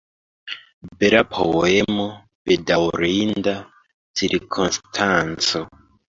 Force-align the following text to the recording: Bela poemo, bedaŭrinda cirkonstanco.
Bela 1.01 1.19
poemo, 1.33 2.05
bedaŭrinda 2.49 3.53
cirkonstanco. 4.21 5.63